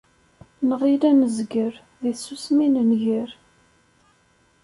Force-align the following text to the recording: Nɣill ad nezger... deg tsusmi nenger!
Nɣill 0.69 1.01
ad 1.09 1.13
nezger... 1.19 1.73
deg 2.01 2.15
tsusmi 2.17 2.67
nenger! 2.73 3.29